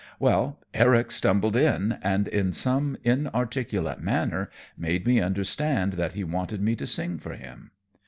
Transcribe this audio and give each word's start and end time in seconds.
Well, 0.19 0.57
Eric 0.73 1.11
stumbled 1.11 1.55
in, 1.55 1.99
and 2.01 2.27
in 2.27 2.53
some 2.53 2.97
inarticulate 3.03 4.01
manner 4.01 4.49
made 4.75 5.05
me 5.05 5.19
understand 5.21 5.93
that 5.93 6.13
he 6.13 6.23
wanted 6.23 6.59
me 6.59 6.75
to 6.77 6.87
sing 6.87 7.19
for 7.19 7.35
him. 7.35 7.69